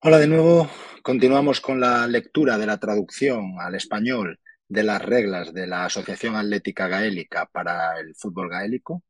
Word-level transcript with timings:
Hola 0.00 0.18
de 0.18 0.28
nuevo. 0.28 0.70
Continuamos 1.02 1.60
con 1.60 1.80
la 1.80 2.06
lectura 2.06 2.56
de 2.56 2.66
la 2.66 2.78
traducción 2.78 3.56
al 3.58 3.74
español 3.74 4.38
de 4.68 4.84
las 4.84 5.02
reglas 5.02 5.52
de 5.52 5.66
la 5.66 5.86
Asociación 5.86 6.36
Atlética 6.36 6.86
Gaélica 6.86 7.46
para 7.52 7.98
el 7.98 8.14
fútbol 8.14 8.48
gaélico. 8.48 9.02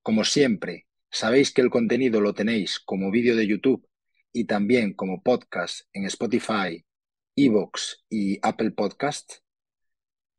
Como 0.00 0.22
siempre, 0.22 0.86
sabéis 1.10 1.52
que 1.52 1.60
el 1.60 1.70
contenido 1.70 2.20
lo 2.20 2.34
tenéis 2.34 2.78
como 2.78 3.10
vídeo 3.10 3.34
de 3.34 3.48
YouTube 3.48 3.84
y 4.32 4.44
también 4.44 4.94
como 4.94 5.24
podcast 5.24 5.88
en 5.92 6.04
Spotify, 6.04 6.86
Evox 7.34 8.04
y 8.08 8.38
Apple 8.40 8.70
Podcast. 8.70 9.38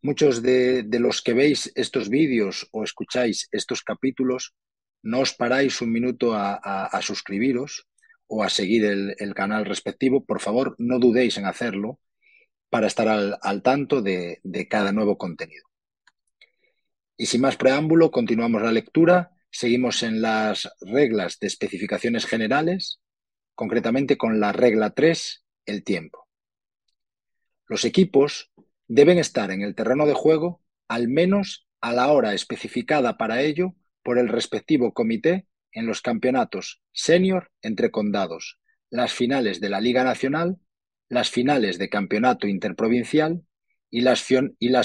Muchos 0.02 0.42
de, 0.42 0.88
los 0.92 1.22
que 1.22 1.34
veis 1.34 1.74
estos 1.76 2.08
vídeos 2.08 2.70
o 2.72 2.86
escucháis 2.86 3.50
estos 3.52 3.84
capítulos 3.84 4.56
no 5.02 5.20
os 5.20 5.34
paráis 5.34 5.82
un 5.82 5.92
minuto 5.92 6.34
a 6.36 7.00
suscribiros 7.02 7.89
o 8.30 8.44
a 8.44 8.50
seguir 8.50 8.86
el, 8.86 9.34
canal 9.34 9.66
respectivo, 9.66 10.24
por 10.24 10.40
favor 10.40 10.76
no 10.78 11.00
dudéis 11.00 11.38
en 11.38 11.46
hacerlo 11.46 12.00
para 12.70 12.88
estar 12.88 13.08
al, 13.08 13.62
tanto 13.64 14.02
de, 14.02 14.40
de 14.44 14.68
cada 14.68 14.92
nuevo 14.92 15.18
contenido. 15.18 15.66
Y 17.18 17.26
sin 17.26 17.42
más 17.42 17.58
preámbulo, 17.58 18.12
continuamos 18.12 18.62
la 18.62 18.72
lectura. 18.72 19.32
Seguimos 19.50 20.04
en 20.04 20.22
las 20.22 20.70
reglas 20.80 21.40
de 21.40 21.48
especificaciones 21.48 22.26
generales, 22.28 23.02
concretamente 23.56 24.16
con 24.18 24.40
la 24.40 24.54
regla 24.54 24.92
3, 24.92 25.44
el 25.66 25.84
tiempo. 25.84 26.28
Los 27.68 27.84
equipos 27.84 28.52
deben 28.88 29.18
estar 29.18 29.52
en 29.52 29.64
el 29.64 29.76
terreno 29.76 30.06
de 30.06 30.14
juego 30.14 30.62
al 30.88 31.08
menos 31.08 31.68
a 31.82 31.94
la 31.94 32.12
hora 32.12 32.34
especificada 32.34 33.18
para 33.18 33.42
ello 33.42 33.76
por 34.04 34.18
el 34.18 34.28
respectivo 34.28 34.94
comité 34.94 35.48
en 35.72 35.86
los 35.86 36.02
campeonatos 36.02 36.82
senior 36.92 37.52
entre 37.62 37.92
condados, 37.92 38.60
las 38.90 39.14
finales 39.14 39.60
de 39.60 39.70
la 39.70 39.82
Liga 39.82 40.04
Nacional, 40.04 40.58
las 41.10 41.30
finales 41.30 41.78
de 41.78 41.90
campeonato 41.90 42.48
interprovincial 42.48 43.44
y 43.90 44.02
las, 44.02 44.22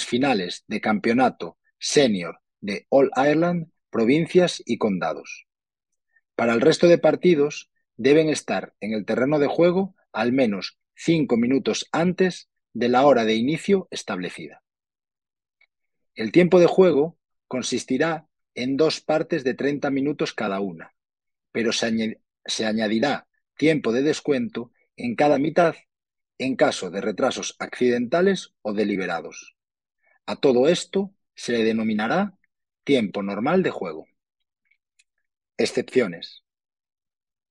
finales 0.07 0.65
de 0.67 0.81
campeonato 0.81 1.59
senior 1.79 2.41
de 2.61 2.87
All 2.89 3.11
Ireland, 3.17 3.71
provincias 3.91 4.63
y 4.65 4.79
condados. 4.79 5.47
Para 6.35 6.55
el 6.55 6.61
resto 6.61 6.89
de 6.89 6.99
partidos 6.99 7.71
deben 7.97 8.29
estar 8.29 8.75
en 8.81 8.93
el 8.93 9.05
terreno 9.05 9.39
de 9.39 9.47
juego 9.47 9.95
al 10.13 10.33
menos 10.33 10.79
cinco 10.95 11.37
minutos 11.37 11.89
antes 11.93 12.49
de 12.73 12.89
la 12.89 13.07
hora 13.07 13.25
de 13.25 13.35
inicio 13.35 13.89
establecida. 13.91 14.63
El 16.15 16.33
tiempo 16.33 16.59
de 16.59 16.67
juego 16.67 17.19
consistirá 17.47 18.27
en 18.55 18.77
dos 18.77 19.01
partes 19.01 19.45
de 19.45 19.55
30 19.55 19.91
minutos 19.91 20.33
cada 20.33 20.61
una, 20.61 20.95
pero 21.53 21.73
se, 21.73 22.21
se 22.45 22.67
añadirá 22.67 23.27
tiempo 23.57 23.93
de 23.93 24.03
descuento 24.03 24.73
en 24.97 25.17
cada 25.17 25.39
mitad 25.39 25.75
en 26.39 26.57
caso 26.57 26.91
de 26.91 27.01
retrasos 27.01 27.57
accidentales 27.59 28.55
o 28.63 28.73
deliberados. 28.73 29.57
A 30.27 30.37
todo 30.37 30.69
esto 30.69 31.15
se 31.35 31.53
le 31.53 31.65
denominará 31.65 32.35
tiempo 32.83 33.23
normal 33.23 33.63
de 33.63 33.71
juego. 33.71 34.07
Excepciones. 35.57 36.43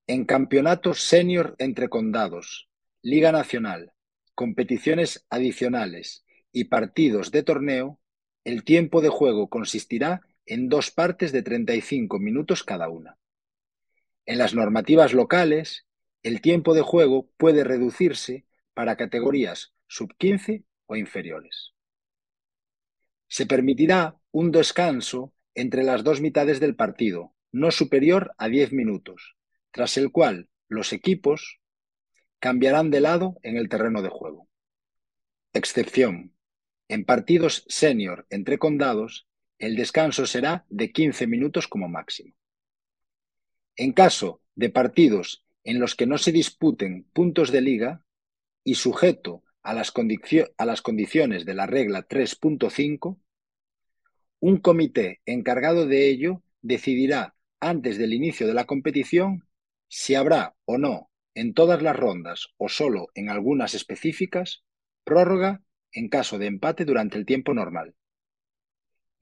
En 0.07 0.25
campeonatos 0.25 1.01
senior 1.01 1.55
entre 1.59 1.87
condados, 1.87 2.69
Liga 3.01 3.31
Nacional, 3.31 3.93
competiciones 4.35 5.25
adicionales 5.29 6.25
y 6.51 6.65
partidos 6.65 7.31
de 7.31 7.43
torneo, 7.43 7.99
el 8.43 8.63
tiempo 8.63 9.01
de 9.01 9.09
juego 9.09 9.49
consistirá 9.49 10.21
en 10.45 10.69
dos 10.69 10.91
partes 10.91 11.31
de 11.31 11.41
35 11.41 12.19
minutos 12.19 12.63
cada 12.63 12.89
una. 12.89 13.17
En 14.25 14.37
las 14.37 14.53
normativas 14.53 15.13
locales, 15.13 15.85
el 16.21 16.41
tiempo 16.41 16.73
de 16.73 16.81
juego 16.81 17.29
puede 17.37 17.63
reducirse 17.63 18.45
para 18.73 18.95
categorías 18.95 19.73
sub-15 19.87 20.63
o 20.85 20.95
inferiores. 20.95 21.73
Se 23.27 23.45
permitirá 23.45 24.17
un 24.31 24.51
descanso 24.51 25.33
entre 25.55 25.83
las 25.83 26.03
dos 26.03 26.21
mitades 26.21 26.59
del 26.59 26.75
partido, 26.75 27.33
no 27.51 27.71
superior 27.71 28.33
a 28.37 28.47
10 28.47 28.73
minutos, 28.73 29.35
tras 29.71 29.97
el 29.97 30.11
cual 30.11 30.49
los 30.67 30.93
equipos 30.93 31.59
cambiarán 32.39 32.89
de 32.89 33.01
lado 33.01 33.37
en 33.43 33.57
el 33.57 33.69
terreno 33.69 34.01
de 34.01 34.09
juego. 34.09 34.47
Excepción. 35.53 36.35
En 36.87 37.05
partidos 37.05 37.65
senior 37.67 38.25
entre 38.29 38.57
condados, 38.57 39.27
el 39.63 39.77
descanso 39.77 40.25
será 40.25 40.65
de 40.69 40.91
15 40.91 41.25
minutos 41.25 41.69
como 41.69 41.87
máximo. 41.87 42.35
En 43.77 43.93
caso 43.93 44.41
de 44.55 44.69
partidos 44.69 45.45
en 45.63 45.79
los 45.79 45.95
que 45.95 46.05
no 46.05 46.17
se 46.17 46.33
disputen 46.33 47.05
puntos 47.13 47.49
de 47.49 47.61
liga 47.61 48.03
y 48.65 48.75
sujeto 48.75 49.43
a 49.61 49.73
las, 49.73 49.91
condiciones 49.91 51.45
de 51.45 51.53
la 51.53 51.65
regla 51.65 52.05
3.5, 52.05 53.17
un 54.41 54.57
comité 54.57 55.21
encargado 55.25 55.87
de 55.87 56.09
ello 56.09 56.43
decidirá 56.61 57.35
antes 57.61 57.97
del 57.97 58.13
inicio 58.13 58.45
de 58.47 58.53
la 58.53 58.65
competición 58.65 59.47
si 59.87 60.15
habrá 60.15 60.55
o 60.65 60.77
no 60.77 61.09
en 61.35 61.53
todas 61.53 61.81
las 61.81 61.95
rondas 61.95 62.49
o 62.57 62.67
solo 62.67 63.07
en 63.15 63.29
algunas 63.29 63.75
específicas 63.75 64.65
prórroga 65.05 65.63
en 65.93 66.09
caso 66.09 66.37
de 66.37 66.47
empate 66.47 66.83
durante 66.83 67.17
el 67.17 67.25
tiempo 67.25 67.53
normal 67.53 67.95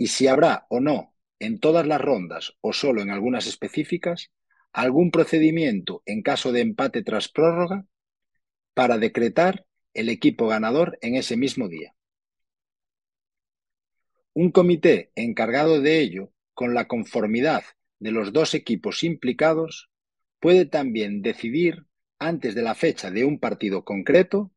y 0.02 0.08
si 0.08 0.26
habrá 0.26 0.66
o 0.70 0.80
no 0.80 1.14
en 1.38 1.60
todas 1.60 1.86
las 1.86 2.02
rondas 2.02 2.56
o 2.62 2.74
solo 2.74 3.04
en 3.04 3.12
algunas 3.12 3.46
específicas 3.46 4.32
algún 4.74 5.12
procedimiento 5.12 6.02
en 6.08 6.24
caso 6.24 6.52
de 6.52 6.62
empate 6.62 7.04
tras 7.04 7.30
prórroga 7.30 7.86
para 8.74 8.98
decretar 8.98 9.68
el 9.94 10.10
equipo 10.10 10.48
ganador 10.48 10.98
en 11.04 11.14
ese 11.14 11.38
mismo 11.38 11.68
día. 11.68 11.94
Un 14.34 14.50
comité 14.50 15.12
encargado 15.14 15.82
de 15.82 16.00
ello, 16.00 16.32
con 16.56 16.74
la 16.74 16.88
conformidad 16.88 17.64
de 18.00 18.10
los 18.10 18.34
dos 18.34 18.56
equipos 18.56 19.04
implicados, 19.04 19.92
puede 20.40 20.66
también 20.66 21.22
decidir 21.22 21.86
antes 22.18 22.56
de 22.56 22.64
la 22.64 22.74
fecha 22.74 23.12
de 23.12 23.24
un 23.24 23.38
partido 23.38 23.86
concreto 23.86 24.52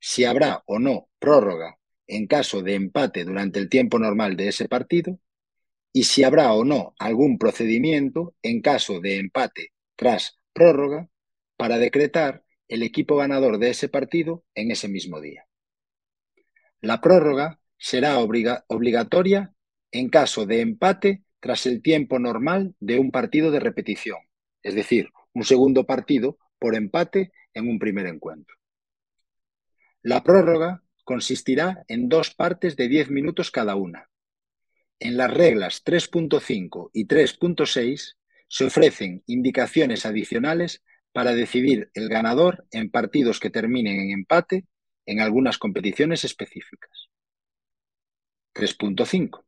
si 0.00 0.24
habrá 0.24 0.62
o 0.64 0.78
no 0.78 1.10
prórroga 1.18 1.78
en 2.08 2.26
caso 2.26 2.62
de 2.62 2.74
empate 2.74 3.24
durante 3.24 3.60
el 3.60 3.68
tiempo 3.68 3.98
normal 3.98 4.36
de 4.36 4.48
ese 4.48 4.66
partido 4.66 5.20
y 5.92 6.04
si 6.04 6.24
habrá 6.24 6.52
o 6.52 6.64
no 6.64 6.94
algún 6.98 7.38
procedimiento 7.38 8.34
en 8.42 8.60
caso 8.60 9.00
de 9.00 9.18
empate 9.18 9.72
tras 9.96 10.38
prórroga 10.52 11.08
para 11.56 11.78
decretar 11.78 12.44
el 12.68 12.82
equipo 12.82 13.16
ganador 13.16 13.58
de 13.58 13.70
ese 13.70 13.88
partido 13.88 14.44
en 14.54 14.70
ese 14.70 14.88
mismo 14.88 15.20
día. 15.20 15.46
La 16.80 17.00
prórroga 17.00 17.60
será 17.76 18.18
obligatoria 18.18 19.54
en 19.90 20.08
caso 20.08 20.46
de 20.46 20.60
empate 20.60 21.24
tras 21.40 21.66
el 21.66 21.82
tiempo 21.82 22.18
normal 22.18 22.74
de 22.80 22.98
un 22.98 23.10
partido 23.10 23.50
de 23.50 23.60
repetición, 23.60 24.18
es 24.62 24.74
decir, 24.74 25.10
un 25.32 25.44
segundo 25.44 25.86
partido 25.86 26.38
por 26.58 26.74
empate 26.74 27.32
en 27.54 27.68
un 27.68 27.78
primer 27.78 28.06
encuentro. 28.06 28.56
La 30.02 30.22
prórroga 30.22 30.82
consistirá 31.08 31.86
en 31.88 32.10
dos 32.10 32.34
partes 32.34 32.76
de 32.76 32.86
10 32.86 33.08
minutos 33.08 33.50
cada 33.50 33.76
una. 33.76 34.10
En 35.00 35.16
las 35.16 35.32
reglas 35.32 35.82
3.5 35.82 36.90
y 36.92 37.06
3.6 37.06 38.16
se 38.46 38.64
ofrecen 38.66 39.22
indicaciones 39.26 40.04
adicionales 40.04 40.82
para 41.14 41.32
decidir 41.32 41.90
el 41.94 42.10
ganador 42.10 42.66
en 42.72 42.90
partidos 42.90 43.40
que 43.40 43.48
terminen 43.48 43.98
en 44.00 44.10
empate 44.10 44.66
en 45.06 45.20
algunas 45.20 45.56
competiciones 45.56 46.24
específicas. 46.24 47.08
3.5. 48.52 49.46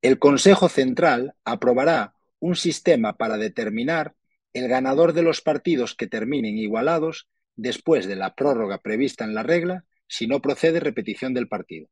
El 0.00 0.20
Consejo 0.20 0.68
Central 0.68 1.34
aprobará 1.44 2.14
un 2.38 2.54
sistema 2.54 3.16
para 3.16 3.36
determinar 3.36 4.14
el 4.52 4.68
ganador 4.68 5.12
de 5.12 5.22
los 5.22 5.40
partidos 5.40 5.96
que 5.96 6.06
terminen 6.06 6.56
igualados 6.56 7.26
después 7.56 8.06
de 8.06 8.14
la 8.14 8.36
prórroga 8.36 8.78
prevista 8.78 9.24
en 9.24 9.34
la 9.34 9.42
regla 9.42 9.86
si 10.10 10.26
no 10.26 10.42
procede 10.42 10.80
repetición 10.80 11.32
del 11.32 11.46
partido. 11.46 11.88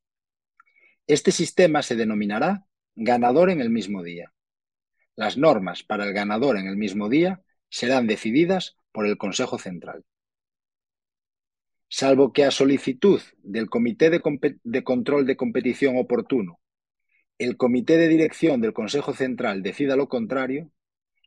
Este 1.07 1.31
sistema 1.31 1.83
se 1.83 1.95
denominará 1.95 2.67
ganador 2.97 3.49
en 3.49 3.61
el 3.61 3.71
mismo 3.71 4.03
día. 4.03 4.35
Las 5.15 5.39
normas 5.39 5.85
para 5.85 6.05
el 6.05 6.13
ganador 6.13 6.59
en 6.59 6.67
el 6.67 6.77
mismo 6.77 7.09
día 7.09 7.43
serán 7.71 8.09
decididas 8.09 8.77
por 8.91 9.07
el 9.07 9.17
Consejo 9.17 9.57
Central. 9.59 10.05
Salvo 11.89 12.33
que 12.33 12.45
a 12.45 12.51
solicitud 12.51 13.23
del 13.43 13.71
Comité 13.71 14.11
de, 14.11 14.83
Control 14.83 15.25
de 15.25 15.37
Competición 15.37 15.97
oportuno, 15.97 16.59
el 17.39 17.57
Comité 17.57 17.97
de 17.99 18.09
Dirección 18.09 18.61
del 18.61 18.73
Consejo 18.73 19.15
Central 19.15 19.63
decida 19.63 19.95
lo 19.95 20.09
contrario, 20.09 20.73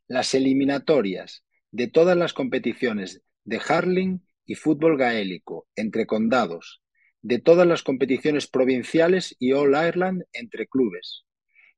las 0.07 0.33
eliminatorias 0.33 1.45
de 1.71 1.87
todas 1.87 2.17
las 2.17 2.33
competiciones 2.33 3.23
de 3.45 3.61
Harling 3.65 4.21
y 4.45 4.55
fútbol 4.55 4.97
gaélico 4.97 5.67
entre 5.75 6.05
condados, 6.05 6.80
de 7.21 7.39
todas 7.39 7.67
las 7.67 7.83
competiciones 7.83 8.47
provinciales 8.47 9.35
y 9.39 9.53
All 9.53 9.75
Ireland 9.75 10.23
entre 10.33 10.67
clubes, 10.67 11.25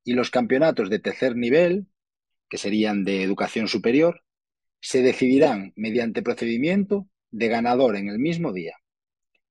y 0.04 0.14
los 0.14 0.30
campeonatos 0.30 0.90
de 0.90 1.00
tercer 1.00 1.36
nivel, 1.36 1.88
que 2.50 2.58
serían 2.58 3.04
de 3.04 3.24
educación 3.24 3.68
superior, 3.68 4.24
se 4.80 5.02
decidirán 5.02 5.74
mediante 5.76 6.22
procedimiento 6.22 7.08
de 7.32 7.48
ganador 7.48 7.96
en 7.96 8.10
el 8.10 8.20
mismo 8.20 8.54
día. 8.54 8.76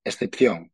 Excepción. 0.05 0.73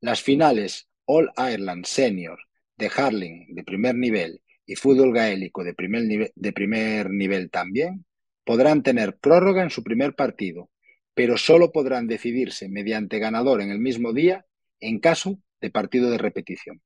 Las 0.00 0.22
finales 0.22 0.88
All 1.04 1.30
Ireland 1.36 1.84
Senior 1.84 2.38
de 2.76 2.90
Harling 2.94 3.54
de 3.54 3.62
primer 3.62 3.94
nivel 3.94 4.42
y 4.64 4.74
fútbol 4.74 5.12
gaélico 5.12 5.64
de 5.64 5.74
primer, 5.74 6.04
nivel, 6.04 6.32
de 6.34 6.52
primer 6.52 7.10
nivel 7.10 7.50
también 7.50 8.06
podrán 8.44 8.82
tener 8.82 9.18
prórroga 9.18 9.62
en 9.62 9.70
su 9.70 9.84
primer 9.84 10.14
partido, 10.14 10.70
pero 11.14 11.36
solo 11.36 11.72
podrán 11.72 12.06
decidirse 12.06 12.68
mediante 12.68 13.18
ganador 13.18 13.60
en 13.60 13.70
el 13.70 13.78
mismo 13.78 14.12
día 14.12 14.46
en 14.80 14.98
caso 15.00 15.40
de 15.60 15.70
partido 15.70 16.10
de 16.10 16.18
repetición. 16.18 16.82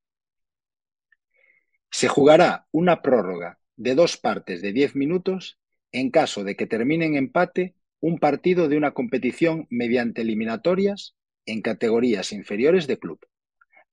Se 1.90 2.08
jugará 2.08 2.66
una 2.72 3.02
prórroga 3.02 3.58
de 3.76 3.94
dos 3.94 4.16
partes 4.16 4.62
de 4.62 4.72
10 4.72 4.96
minutos 4.96 5.58
en 5.92 6.10
caso 6.10 6.42
de 6.42 6.56
que 6.56 6.66
termine 6.66 7.06
en 7.06 7.16
empate 7.16 7.74
un 8.00 8.18
partido 8.18 8.68
de 8.68 8.76
una 8.76 8.92
competición 8.92 9.66
mediante 9.70 10.22
eliminatorias 10.22 11.16
en 11.46 11.62
categorías 11.62 12.32
inferiores 12.32 12.86
de 12.86 12.98
club, 12.98 13.20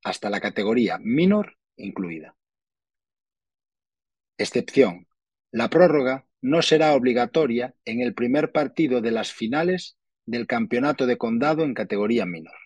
hasta 0.03 0.29
la 0.29 0.41
categoría 0.41 0.97
minor 0.97 1.57
incluida. 1.77 2.35
Excepción. 4.37 5.07
La 5.51 5.69
prórroga 5.69 6.25
no 6.41 6.61
será 6.61 6.93
obligatoria 6.93 7.75
en 7.85 8.01
el 8.01 8.13
primer 8.15 8.51
partido 8.51 9.01
de 9.01 9.11
las 9.11 9.31
finales 9.31 9.97
del 10.25 10.47
campeonato 10.47 11.05
de 11.05 11.17
condado 11.17 11.63
en 11.63 11.73
categoría 11.73 12.25
menor. 12.25 12.60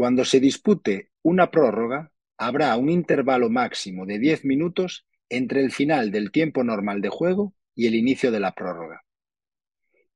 Cuando 0.00 0.24
se 0.24 0.40
dispute 0.40 1.10
una 1.20 1.50
prórroga, 1.50 2.10
habrá 2.38 2.74
un 2.78 2.88
intervalo 2.88 3.50
máximo 3.50 4.06
de 4.06 4.18
10 4.18 4.46
minutos 4.46 5.06
entre 5.28 5.60
el 5.60 5.72
final 5.72 6.10
del 6.10 6.32
tiempo 6.32 6.64
normal 6.64 7.02
de 7.02 7.10
juego 7.10 7.54
y 7.74 7.86
el 7.86 7.94
inicio 7.94 8.30
de 8.30 8.40
la 8.40 8.54
prórroga. 8.54 9.04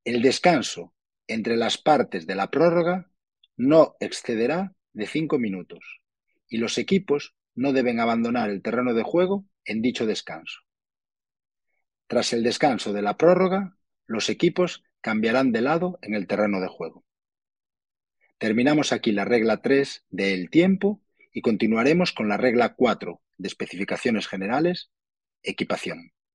El 0.03 0.23
descanso 0.23 0.95
entre 1.27 1.55
las 1.55 1.77
partes 1.77 2.25
de 2.25 2.33
la 2.33 2.49
prórroga 2.49 3.11
no 3.57 3.95
excederá 3.99 4.73
de 4.93 5.05
5 5.05 5.37
minutos 5.37 6.01
y 6.49 6.57
los 6.57 6.79
equipos 6.79 7.35
no 7.53 7.71
deben 7.71 7.99
abandonar 7.99 8.49
el 8.49 8.63
terreno 8.63 8.95
de 8.95 9.03
juego 9.03 9.45
en 9.65 9.83
dicho 9.83 10.07
descanso. 10.07 10.61
Tras 12.07 12.33
el 12.33 12.41
descanso 12.41 12.91
de 12.91 13.03
la 13.03 13.17
prórroga, 13.17 13.77
los 14.07 14.31
equipos 14.31 14.83
cambiarán 15.01 15.51
de 15.51 15.61
lado 15.61 15.99
en 16.01 16.15
el 16.15 16.25
terreno 16.25 16.59
de 16.59 16.69
juego. 16.69 17.04
Terminamos 18.37 18.91
aquí 18.91 19.11
la 19.13 19.23
regla 19.23 19.61
3 19.61 20.05
del 20.09 20.49
tiempo 20.49 21.01
y 21.31 21.41
continuaremos 21.41 22.11
con 22.11 22.27
la 22.27 22.37
regla 22.37 22.75
4 22.75 23.21
de 23.37 23.47
especificaciones 23.47 24.27
generales, 24.27 24.91
equipación. 25.41 26.11